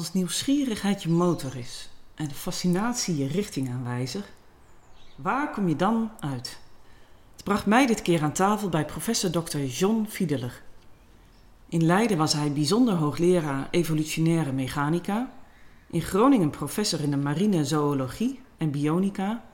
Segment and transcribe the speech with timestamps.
[0.00, 4.24] Als nieuwsgierigheid je motor is en de fascinatie je richtingaanwijzer,
[5.16, 6.58] waar kom je dan uit?
[7.32, 9.58] Het bracht mij dit keer aan tafel bij professor Dr.
[9.58, 10.62] John Fiedeler.
[11.68, 15.32] In Leiden was hij bijzonder hoogleraar evolutionaire mechanica,
[15.90, 19.44] in Groningen professor in de marine zoologie en bionica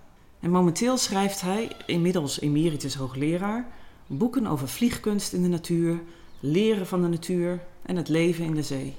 [0.41, 3.69] en momenteel schrijft hij, inmiddels emeritus hoogleraar,
[4.07, 6.01] boeken over vliegkunst in de natuur,
[6.41, 8.97] leren van de natuur en het leven in de zee.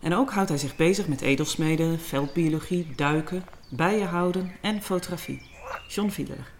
[0.00, 5.42] En ook houdt hij zich bezig met edelsmeden, veldbiologie, duiken, bijenhouden en fotografie.
[5.88, 6.52] John Fiedeler.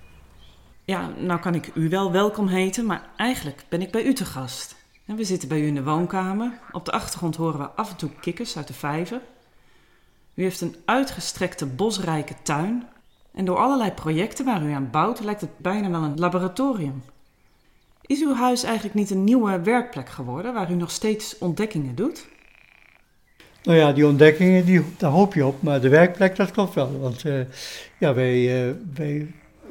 [0.85, 4.25] Ja, nou kan ik u wel welkom heten, maar eigenlijk ben ik bij u te
[4.25, 4.77] gast.
[5.07, 6.59] En we zitten bij u in de woonkamer.
[6.73, 9.21] Op de achtergrond horen we af en toe kikkers uit de vijver.
[10.35, 12.87] U heeft een uitgestrekte bosrijke tuin.
[13.33, 17.03] En door allerlei projecten waar u aan bouwt, lijkt het bijna wel een laboratorium.
[18.01, 22.27] Is uw huis eigenlijk niet een nieuwe werkplek geworden waar u nog steeds ontdekkingen doet?
[23.67, 26.99] Nou ja, die ontdekkingen, die, daar hoop je op, maar de werkplek, dat klopt wel.
[27.01, 27.41] Want uh,
[27.99, 29.27] ja, wij, uh, wij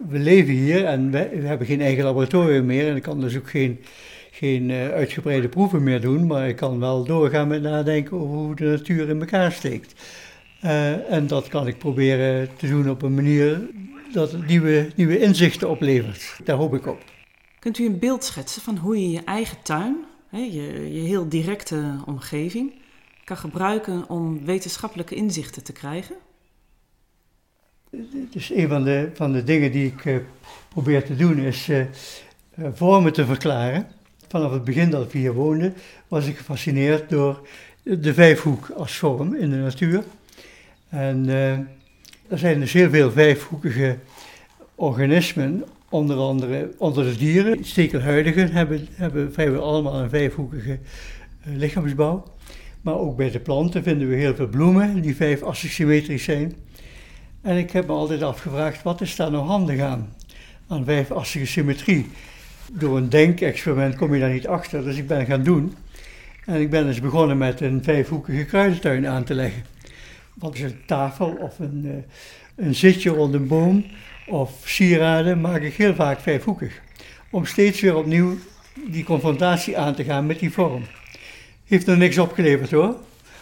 [0.08, 3.50] we leven hier en we hebben geen eigen laboratorium meer en ik kan dus ook
[3.50, 3.80] geen,
[4.32, 8.56] geen uh, uitgebreide proeven meer doen, maar ik kan wel doorgaan met nadenken over hoe
[8.56, 9.94] de natuur in elkaar steekt.
[11.10, 13.62] en dat kan ik proberen te doen op een manier
[14.12, 16.40] dat nieuwe, nieuwe inzichten oplevert.
[16.44, 17.04] Daar hoop ik op.
[17.60, 19.96] Kunt u een beeld schetsen van hoe je je eigen tuin,
[20.30, 22.74] hè, je, je heel directe omgeving,
[23.26, 26.16] kan gebruiken om wetenschappelijke inzichten te krijgen?
[28.32, 30.18] Dus een van de, van de dingen die ik uh,
[30.70, 31.86] probeer te doen is uh,
[32.74, 33.88] vormen te verklaren.
[34.28, 35.74] Vanaf het begin dat ik hier woonde
[36.08, 37.48] was ik gefascineerd door
[37.84, 40.04] de vijfhoek als vorm in de natuur.
[40.90, 41.30] En
[42.28, 43.98] er zijn dus heel veel vijfhoekige
[44.76, 47.66] organismen, onder andere onder de dieren.
[47.66, 50.80] Stekelhuidigen hebben, hebben vrijwel allemaal een vijfhoekige
[51.44, 52.35] lichaamsbouw.
[52.86, 56.56] Maar ook bij de planten vinden we heel veel bloemen die vijf symmetrisch zijn.
[57.42, 60.14] En ik heb me altijd afgevraagd, wat is daar nou handig aan?
[60.68, 62.10] Aan vijfassige symmetrie.
[62.72, 65.76] Door een denkexperiment kom je daar niet achter, dus ik ben gaan doen.
[66.46, 69.64] En ik ben dus begonnen met een vijfhoekige kruidentuin aan te leggen.
[70.34, 71.94] Wat is een tafel of een, uh,
[72.56, 73.86] een zitje rond een boom
[74.28, 76.82] of sieraden maak ik heel vaak vijfhoekig.
[77.30, 78.38] Om steeds weer opnieuw
[78.88, 80.84] die confrontatie aan te gaan met die vorm.
[81.66, 82.96] Heeft nog niks opgeleverd hoor.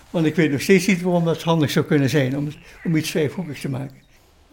[0.09, 2.47] Want ik weet nog steeds niet waarom dat handig zou kunnen zijn om,
[2.83, 3.97] om iets vijfhoekig te maken.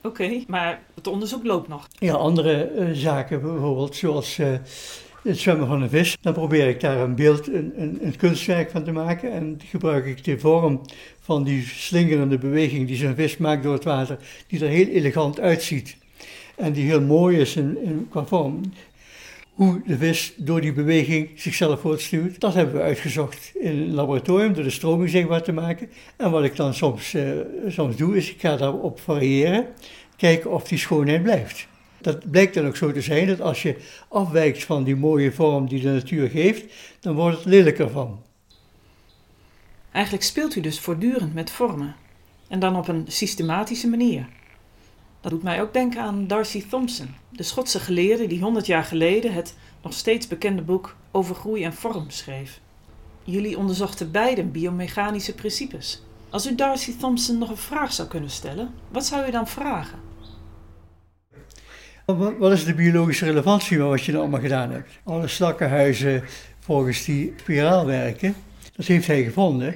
[0.03, 1.89] Oké, maar het onderzoek loopt nog.
[1.99, 4.47] Ja, andere uh, zaken bijvoorbeeld, zoals uh,
[5.23, 6.17] het zwemmen van een vis.
[6.21, 9.33] Dan probeer ik daar een beeld, een, een, een, kunstwerk van te maken.
[9.33, 10.81] En gebruik ik de vorm
[11.21, 15.41] van die slingerende beweging die zo'n vis maakt door het water, die er heel elegant
[15.41, 15.97] uitziet.
[16.57, 18.61] En die heel mooi is in, in, qua vorm
[19.61, 22.41] hoe de vis door die beweging zichzelf voortstuurt.
[22.41, 25.91] Dat hebben we uitgezocht in een laboratorium door de stroming zichtbaar te maken.
[26.17, 29.67] En wat ik dan soms, uh, soms doe, is ik ga daarop variëren,
[30.17, 31.67] kijken of die schoonheid blijft.
[32.01, 33.77] Dat blijkt dan ook zo te zijn dat als je
[34.09, 36.65] afwijkt van die mooie vorm die de natuur geeft,
[37.01, 38.23] dan wordt het lelijker van.
[39.93, 41.95] Eigenlijk speelt u dus voortdurend met vormen.
[42.49, 44.29] En dan op een systematische manier.
[45.21, 49.33] Dat doet mij ook denken aan Darcy Thompson, de Schotse geleerde die 100 jaar geleden
[49.33, 52.61] het nog steeds bekende boek Over groei en vorm schreef.
[53.25, 56.03] Jullie onderzochten beiden biomechanische principes.
[56.31, 59.99] Als u Darcy Thompson nog een vraag zou kunnen stellen, wat zou u dan vragen?
[62.39, 64.91] Wat is de biologische relevantie van wat je nou allemaal gedaan hebt?
[65.05, 66.23] Alle slakkenhuizen
[66.59, 68.35] volgens die spiraal werken,
[68.77, 69.75] dat heeft hij gevonden.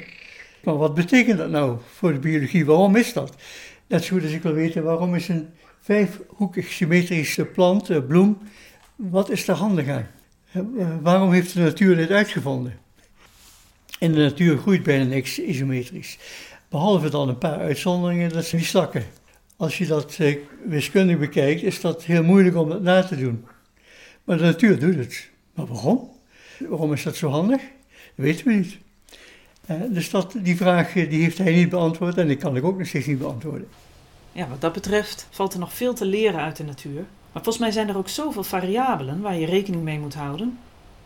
[0.64, 2.66] Maar wat betekent dat nou voor de biologie?
[2.66, 3.34] Waarom is dat?
[3.86, 5.48] Net zo goed als ik wil weten waarom is een
[5.80, 8.38] vijfhoekig symmetrische plant, uh, bloem,
[8.96, 10.06] wat is er handig aan?
[10.52, 12.78] Uh, waarom heeft de natuur dit uitgevonden?
[13.98, 16.18] In de natuur groeit bijna niks isometrisch.
[16.68, 19.04] Behalve dan een paar uitzonderingen, dat zijn die slakken.
[19.56, 20.18] Als je dat
[20.64, 23.44] wiskundig bekijkt, is dat heel moeilijk om dat na te doen.
[24.24, 25.30] Maar de natuur doet het.
[25.54, 26.10] Maar waarom?
[26.58, 27.60] Waarom is dat zo handig?
[27.60, 28.78] Dat weten we niet.
[29.70, 32.78] Uh, dus dat, die vraag die heeft hij niet beantwoord en die kan ik ook
[32.78, 33.68] nog steeds niet beantwoorden.
[34.32, 37.04] Ja, wat dat betreft valt er nog veel te leren uit de natuur.
[37.32, 40.58] Maar volgens mij zijn er ook zoveel variabelen waar je rekening mee moet houden.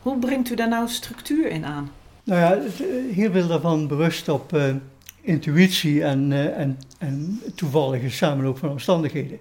[0.03, 1.91] Hoe brengt u daar nou structuur in aan?
[2.25, 4.75] Nou ja, eh, heel veel daarvan berust op uh,
[5.21, 9.39] intuïtie en, uh, en, en toevallige samenloop van omstandigheden.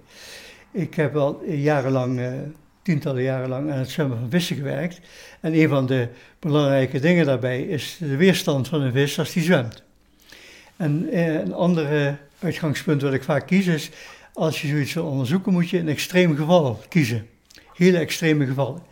[0.70, 2.20] Ik heb al jarenlang
[2.88, 5.00] tientallen jaren lang aan het zwemmen van vissen gewerkt.
[5.40, 6.08] En een van de
[6.38, 9.82] belangrijke dingen daarbij is de weerstand van een vis als die zwemt.
[10.76, 13.90] En eh, een andere uitgangspunt wat ik vaak kies is,
[14.32, 17.26] als je zoiets wil onderzoeken moet je een extreem geval kiezen.
[17.74, 18.82] hele extreme gevallen.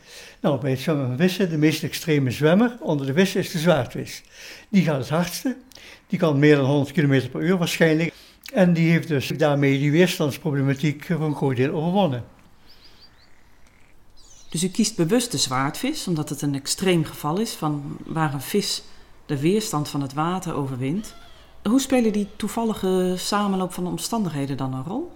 [0.41, 3.59] Nou, bij het zwemmen van vissen, de meest extreme zwemmer onder de vissen is de
[3.59, 4.23] zwaardvis.
[4.69, 5.57] Die gaat het hardste,
[6.07, 8.13] die kan meer dan 100 km per uur waarschijnlijk.
[8.53, 12.36] En die heeft dus daarmee die weerstandsproblematiek voor een groot deel overwonnen.
[14.57, 18.41] Dus u kiest bewust de zwaardvis, omdat het een extreem geval is van waar een
[18.41, 18.83] vis
[19.27, 21.15] de weerstand van het water overwint.
[21.63, 25.13] Hoe spelen die toevallige samenloop van omstandigheden dan een rol?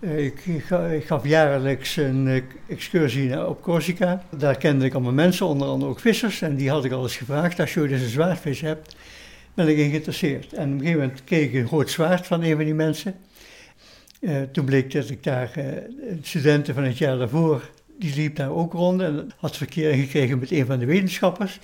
[0.00, 0.64] Eh, ik,
[1.06, 4.22] gaf jaarlijks een eh, excursie op Corsica.
[4.36, 6.42] Daar kende ik allemaal mensen, onder andere ook vissers.
[6.42, 8.96] En die had ik al eens gevraagd, als je dus een zwaardvis hebt,
[9.54, 10.52] ben ik geïnteresseerd.
[10.52, 13.14] En op een gegeven moment kreeg ik een groot zwaard van een van die mensen.
[14.20, 15.64] Uh, toen bleek dat ik daar uh,
[16.22, 20.50] studenten van het jaar daarvoor, die liep daar ook rond en had verkeer gekregen met
[20.50, 21.58] een van de wetenschappers.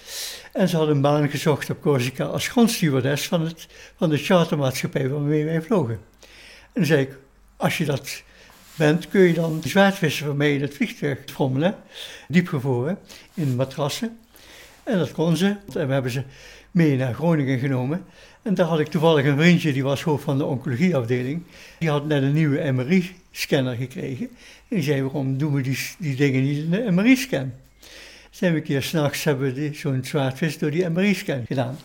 [0.53, 5.09] En ze hadden een baan gezocht op Corsica als grondstewardess van, het, van de chartermaatschappij
[5.09, 6.01] waarmee wij vlogen.
[6.73, 7.19] En zei ik,
[7.57, 8.23] als je dat
[8.75, 11.77] bent, kun je dan zwaardvissen van mij in het vliegtuig frommelen,
[12.29, 12.99] diepgevroren,
[13.35, 14.19] in matrassen.
[14.83, 15.57] En dat kon ze.
[15.75, 16.23] En we hebben ze
[16.71, 18.05] mee naar Groningen genomen.
[18.43, 21.43] En daar had ik toevallig een vriendje, die was hoofd van de oncologieafdeling.
[21.79, 24.29] Die had net een nieuwe MRI-scanner gekregen.
[24.69, 27.53] En die zei, waarom doen we die, die dingen niet in de MRI-scan?
[28.31, 31.79] Zijn we een keer s'nachts hebben we zo'n zwaardvis door die MRI-scan gedaan.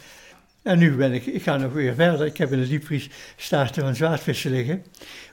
[0.61, 2.25] En nu ben ik, ik ga nog weer verder.
[2.25, 4.83] Ik heb in de diepvries staarten van zwaardvissen liggen.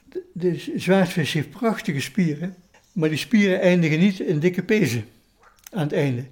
[0.04, 2.54] De, de zwaardvis heeft prachtige spieren,
[2.92, 5.04] maar die spieren eindigen niet in dikke pezen
[5.70, 6.24] aan het einde.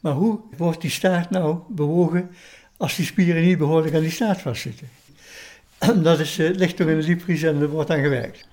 [0.00, 2.30] Maar hoe wordt die staart nou bewogen
[2.76, 4.88] als die spieren niet behoorlijk aan die staart vastzitten?
[6.02, 8.46] Dat is, uh, ligt toch in de diepvries en er wordt aan gewerkt.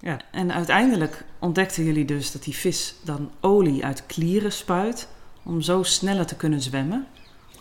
[0.00, 5.08] Ja, en uiteindelijk ontdekten jullie dus dat die vis dan olie uit klieren spuit
[5.42, 7.06] om zo sneller te kunnen zwemmen?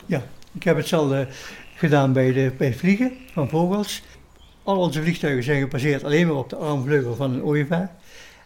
[0.05, 1.27] Ja, ik heb hetzelfde
[1.75, 4.01] gedaan bij, de, bij het vliegen van vogels.
[4.63, 7.95] Al onze vliegtuigen zijn gebaseerd alleen maar op de armvleugel van een ooievaar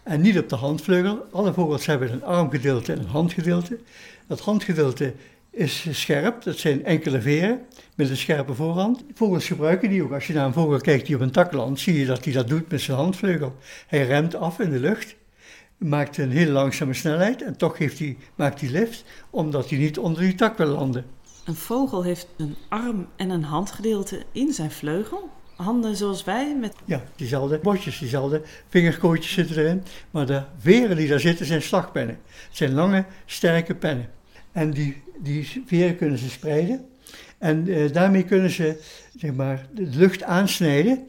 [0.04, 1.26] en niet op de handvleugel.
[1.32, 3.80] Alle vogels hebben een armgedeelte en een handgedeelte.
[4.28, 5.14] Dat handgedeelte
[5.54, 7.62] is scherp, dat zijn enkele veren
[7.96, 9.04] met een scherpe voorhand.
[9.14, 10.12] Vogels gebruiken die ook.
[10.12, 12.34] Als je naar een vogel kijkt die op een tak landt, zie je dat hij
[12.34, 13.56] dat doet met zijn handvleugel.
[13.88, 15.16] Hij remt af in de lucht,
[15.78, 19.98] maakt een hele langzame snelheid en toch heeft hij, maakt hij lift, omdat hij niet
[19.98, 21.06] onder die tak wil landen.
[21.46, 25.30] Een vogel heeft een arm- en een handgedeelte in zijn vleugel?
[25.56, 26.56] Handen zoals wij?
[26.60, 26.74] Met...
[26.86, 29.84] Ja, diezelfde botjes, diezelfde vingerkootjes zitten erin.
[30.12, 32.20] Maar de veren die daar zitten zijn slagpennen.
[32.26, 34.10] Het zijn lange, sterke pennen.
[34.52, 36.86] En die, die veren kunnen ze spreiden.
[37.38, 38.80] En uh, daarmee kunnen ze
[39.18, 41.08] zeg maar, de lucht aansnijden.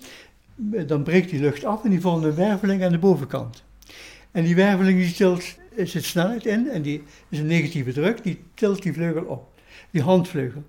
[0.86, 3.64] Dan breekt die lucht af en die vormt een werveling aan de bovenkant.
[4.30, 5.44] En die werveling die tilt,
[5.76, 9.52] zit snelheid in en die is een negatieve druk, die tilt die vleugel op.
[9.90, 10.62] Die handvleugel.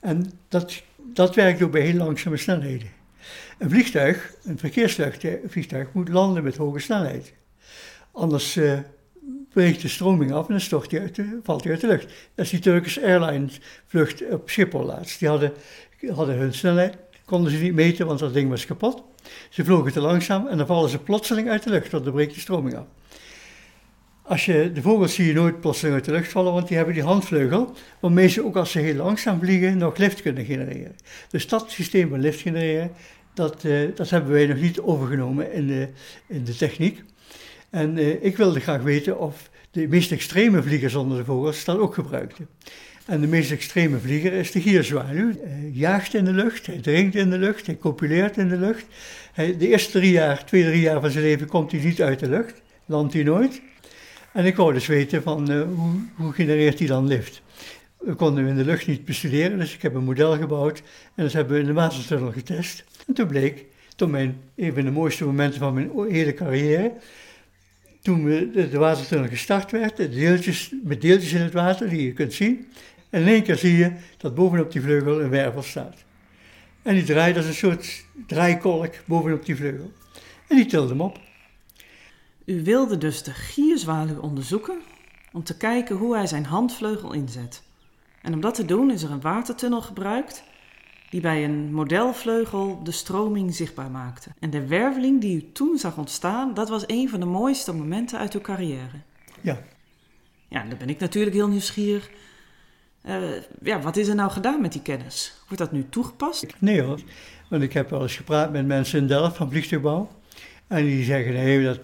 [0.00, 2.88] En dat, dat werkt ook bij heel langzame snelheden.
[3.58, 7.32] Een vliegtuig, een verkeersvliegtuig, moet landen met hoge snelheid.
[8.12, 8.78] Anders uh,
[9.52, 12.06] breekt de stroming af en dan stort hij uit de, valt hij uit de lucht.
[12.34, 15.18] Dat is die Turkish Airlines vlucht op Schiphol laatst.
[15.18, 15.52] Die hadden,
[16.14, 19.02] hadden hun snelheid, konden ze niet meten, want dat ding was kapot.
[19.50, 22.34] Ze vlogen te langzaam en dan vallen ze plotseling uit de lucht, want dan breekt
[22.34, 22.84] de stroming af.
[24.22, 26.94] Als je, de vogels zie je nooit plotseling uit de lucht vallen, want die hebben
[26.94, 30.96] die handvleugel, waarmee ze ook als ze heel langzaam vliegen nog lift kunnen genereren.
[31.28, 32.90] Dus dat systeem van lift genereren,
[33.34, 35.88] dat, uh, dat hebben wij nog niet overgenomen in de,
[36.26, 37.02] in de techniek.
[37.72, 41.78] En uh, ik wilde graag weten of de meest extreme vliegers onder de vogels dat
[41.78, 42.48] ook gebruikten.
[43.06, 45.32] En de meest extreme vlieger is de gierzwaluw.
[45.42, 48.84] Hij jaagt in de lucht, hij drinkt in de lucht, hij copuleert in de lucht.
[49.32, 52.18] Hij, de eerste drie jaar, twee, drie jaar van zijn leven komt hij niet uit
[52.18, 53.62] de lucht, landt hij nooit.
[54.32, 57.42] En ik wou dus weten van uh, hoe, hoe genereert hij dan lift.
[57.98, 60.82] We konden hem in de lucht niet bestuderen, dus ik heb een model gebouwd
[61.14, 62.84] en dat hebben we in de watertunnel getest.
[63.06, 63.64] En toen bleek,
[63.96, 66.92] toen mijn, een van de mooiste momenten van mijn hele carrière,
[68.02, 72.32] toen de watertunnel gestart werd, de deeltjes, met deeltjes in het water die je kunt
[72.32, 72.66] zien.
[73.10, 76.04] En in één keer zie je dat bovenop die vleugel een wervel staat.
[76.82, 79.92] En die draait als een soort draaikolk bovenop die vleugel.
[80.48, 81.20] En die tilde hem op.
[82.44, 84.78] U wilde dus de gierzwaluw onderzoeken
[85.32, 87.62] om te kijken hoe hij zijn handvleugel inzet.
[88.22, 90.44] En om dat te doen is er een watertunnel gebruikt
[91.12, 94.30] die bij een modelvleugel de stroming zichtbaar maakte.
[94.38, 98.18] En de werveling die u toen zag ontstaan, dat was een van de mooiste momenten
[98.18, 99.00] uit uw carrière.
[99.40, 99.62] Ja.
[100.48, 102.10] Ja, dan ben ik natuurlijk heel nieuwsgierig.
[103.06, 103.16] Uh,
[103.62, 105.34] ja, wat is er nou gedaan met die kennis?
[105.48, 106.46] Wordt dat nu toegepast?
[106.58, 107.00] Nee hoor,
[107.48, 110.10] want ik heb wel eens gepraat met mensen in Delft van vliegtuigbouw.
[110.66, 111.78] En die zeggen, nee, dat,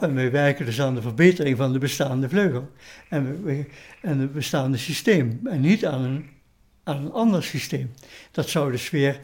[0.00, 2.70] en wij werken dus aan de verbetering van de bestaande vleugel.
[3.08, 3.66] En, we,
[4.00, 5.40] en het bestaande systeem.
[5.44, 6.30] En niet aan een,
[6.84, 7.92] aan een ander systeem.
[8.30, 9.20] Dat zou dus weer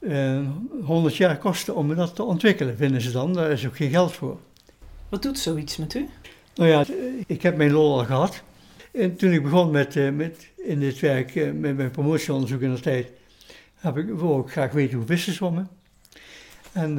[0.00, 0.46] uh, eh,
[0.84, 3.32] 100 jaar kosten om dat te ontwikkelen, vinden ze dan.
[3.32, 4.38] Daar is ook geen geld voor.
[5.08, 6.08] Wat doet zoiets met u?
[6.54, 6.84] Nou ja,
[7.26, 8.42] ik heb mijn lol al gehad.
[8.92, 12.74] En toen ik begon met, uh, met in dit werk, uh, met mijn promotieonderzoek in
[12.74, 13.10] de tijd,
[13.74, 15.68] heb ik ook graag weten hoe vissen zwommen.
[16.72, 16.96] En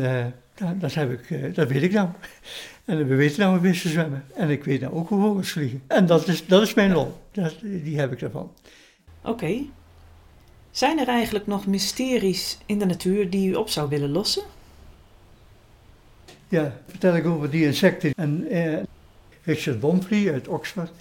[0.55, 2.09] dat, dat, heb ik, dat weet ik nou.
[2.85, 4.25] En we weten nou hoe vissen zwemmen.
[4.35, 5.81] En ik weet nou ook hoe vogels vliegen.
[5.87, 7.21] En dat is, dat is mijn lol.
[7.31, 8.51] Dat, die heb ik ervan.
[9.21, 9.65] Oké.
[10.77, 14.43] Zijn er eigenlijk nog mysteries in de natuur die u op zou willen lossen?
[16.47, 18.13] Ja, vertel ik over die insecten.
[18.15, 18.83] En eh,
[19.43, 20.91] Richard Bomfrey uit Oxford,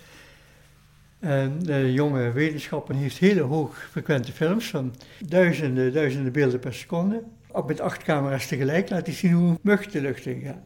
[1.19, 7.23] en de jonge wetenschapper, heeft hele hoogfrequente films van duizenden, duizenden beelden per seconde.
[7.53, 10.65] Ook met acht camera's tegelijk laat hij zien hoe een mug de lucht in gaat.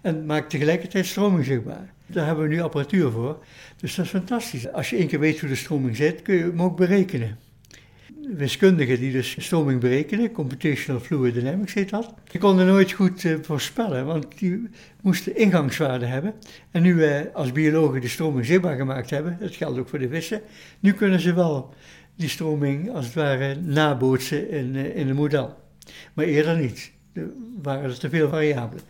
[0.00, 1.92] En maakt tegelijkertijd stroming zichtbaar.
[2.06, 3.44] Daar hebben we nu apparatuur voor.
[3.76, 4.72] Dus dat is fantastisch.
[4.72, 7.38] Als je één keer weet hoe de stroming zit, kun je hem ook berekenen
[8.34, 12.14] wiskundigen die dus stroming berekenen, computational fluid dynamics heet dat.
[12.30, 14.68] Die konden nooit goed uh, voorspellen, want die
[15.02, 16.34] moesten ingangswaarden hebben.
[16.70, 20.08] En nu wij als biologen de stroming zichtbaar gemaakt hebben, dat geldt ook voor de
[20.08, 20.40] vissen,
[20.80, 21.74] nu kunnen ze wel
[22.16, 25.56] die stroming als het ware nabootsen in, uh, in een model.
[26.14, 26.92] Maar eerder niet.
[27.12, 27.30] Er
[27.62, 28.84] waren er te veel variabelen.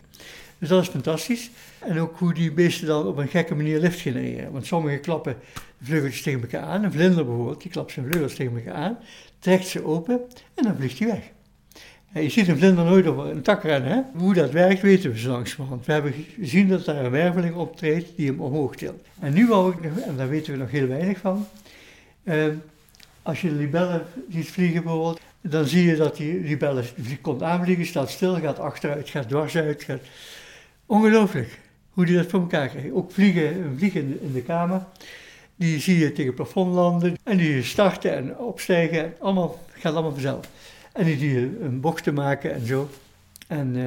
[0.59, 1.49] Dus dat is fantastisch.
[1.79, 4.51] En ook hoe die beesten dan op een gekke manier lift genereren.
[4.51, 5.35] Want sommige klappen
[5.81, 6.83] vleugeltjes tegen elkaar aan.
[6.83, 8.97] Een vlinder bijvoorbeeld, die klapt zijn vleugels tegen elkaar aan
[9.39, 10.21] trekt ze open
[10.53, 11.31] en dan vliegt hij weg.
[12.23, 13.91] je ziet een vlinder nooit over een tak rennen.
[13.91, 14.01] Hè?
[14.19, 15.85] Hoe dat werkt weten we zo langzamerhand.
[15.85, 19.07] We hebben gezien dat daar een werveling optreedt die hem omhoog tilt.
[19.19, 21.47] En nu wou ik nog, en daar weten we nog heel weinig van,
[22.23, 22.45] uh,
[23.21, 27.85] als je libellen ziet vliegen bijvoorbeeld, dan zie je dat die libellen die komt aanvliegen,
[27.85, 29.83] staat stil, gaat achteruit, gaat dwars uit.
[29.83, 30.01] Gaat...
[30.85, 31.59] Ongelooflijk
[31.97, 32.91] hoe die dat voor elkaar krijgt.
[32.91, 34.85] Ook vliegen, vliegen in de kamer.
[35.57, 39.13] Die zie je tegen het plafond landen en die starten en opstijgen.
[39.19, 40.49] Allemaal, gaat allemaal vanzelf.
[40.93, 42.89] En die zie je een bocht maken en zo.
[43.47, 43.83] En, uh,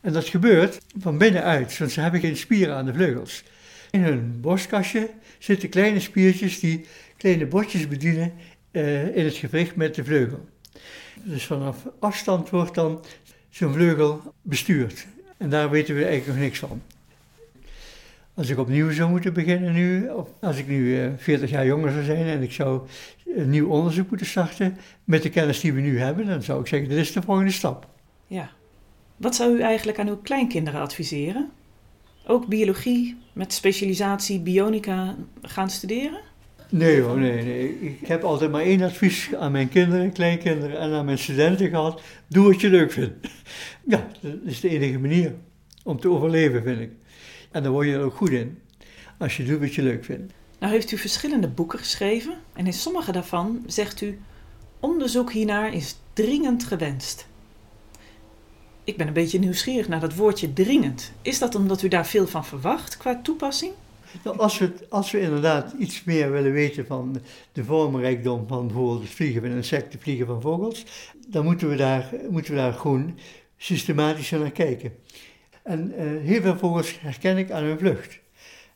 [0.00, 3.44] en dat gebeurt van binnenuit, want ze hebben geen spieren aan de vleugels.
[3.90, 8.32] In hun borstkastje zitten kleine spiertjes die kleine botjes bedienen
[8.72, 10.48] uh, in het gewricht met de vleugel.
[11.22, 13.04] Dus vanaf afstand wordt dan
[13.50, 15.06] zo'n vleugel bestuurd.
[15.36, 16.82] En daar weten we eigenlijk nog niks van.
[18.38, 21.92] Als ik opnieuw zou moeten beginnen nu, of als ik nu 40 eh, jaar jonger
[21.92, 22.80] zou zijn en ik zou
[23.36, 26.66] een nieuw onderzoek moeten starten met de kennis die we nu hebben, dan zou ik
[26.66, 27.88] zeggen, dit is de volgende stap.
[28.26, 28.50] Ja.
[29.16, 31.50] Wat zou u eigenlijk aan uw kleinkinderen adviseren?
[32.26, 36.20] Ook biologie met specialisatie bionica gaan studeren?
[36.70, 37.80] Nee hoor, nee, nee.
[37.80, 42.02] Ik heb altijd maar één advies aan mijn kinderen, kleinkinderen en aan mijn studenten gehad.
[42.28, 43.28] Doe wat je leuk vindt.
[43.84, 45.34] Ja, dat is de enige manier
[45.84, 46.90] om te overleven, vind ik.
[47.58, 48.58] En daar word je er ook goed in,
[49.18, 50.32] als je doet wat je leuk vindt.
[50.58, 54.20] Nou heeft u verschillende boeken geschreven en in sommige daarvan zegt u:
[54.80, 57.26] onderzoek hiernaar is dringend gewenst.
[58.84, 61.12] Ik ben een beetje nieuwsgierig naar dat woordje dringend.
[61.22, 63.72] Is dat omdat u daar veel van verwacht qua toepassing?
[64.24, 67.20] Nou, als, we, als we inderdaad iets meer willen weten van
[67.52, 70.84] de vormrijkdom van bijvoorbeeld het vliegen van insecten, vliegen van vogels,
[71.28, 73.18] dan moeten we daar, moeten we daar gewoon
[73.56, 74.92] systematisch naar kijken.
[75.68, 78.18] En uh, heel veel vogels herken ik aan hun vlucht.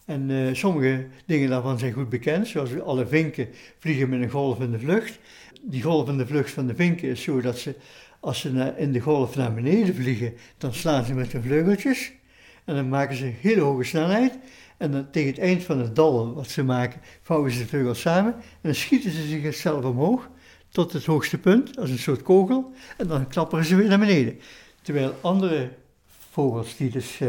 [0.05, 4.79] En uh, sommige dingen daarvan zijn goed bekend, zoals alle vinken vliegen met een golvende
[4.79, 5.19] vlucht.
[5.63, 7.75] Die golvende vlucht van de vinken is zo dat ze,
[8.21, 12.13] als ze in de golf naar beneden vliegen, dan slaan ze met hun vleugeltjes.
[12.65, 14.39] En dan maken ze hele hoge snelheid.
[14.77, 18.01] En dan tegen het eind van het dal wat ze maken, vouwen ze de vleugels
[18.01, 18.35] samen.
[18.35, 20.31] En dan schieten ze zichzelf omhoog
[20.69, 22.73] tot het hoogste punt, als een soort kogel.
[22.97, 24.39] En dan klapperen ze weer naar beneden.
[24.83, 25.71] Terwijl andere
[26.33, 27.29] vogels die dus uh,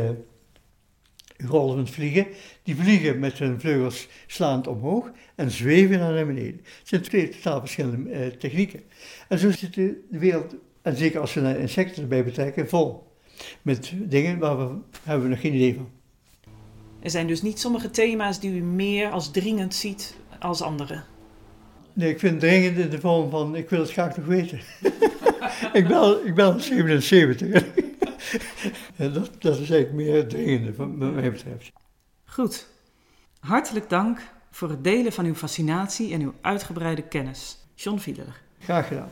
[1.45, 2.27] golvend vliegen,
[2.63, 6.61] die vliegen met hun vleugels slaand omhoog en zweven naar beneden.
[6.63, 8.81] Het zijn twee totaal verschillende uh, technieken.
[9.27, 13.11] En zo zit de wereld, en zeker als we naar insecten erbij betrekken, vol.
[13.61, 15.89] Met dingen waar we, hebben we nog geen idee van.
[16.99, 21.03] Er zijn dus niet sommige thema's die u meer als dringend ziet als andere?
[21.93, 24.59] Nee, ik vind dringend in de vorm van, ik wil het graag nog weten.
[25.79, 27.82] ik, ben, ik ben 77
[28.97, 31.71] dat, dat is eigenlijk meer het dringende, wat mij betreft.
[32.25, 32.67] Goed.
[33.39, 37.57] Hartelijk dank voor het delen van uw fascinatie en uw uitgebreide kennis.
[37.75, 38.41] John Fiedler.
[38.59, 39.09] Graag gedaan.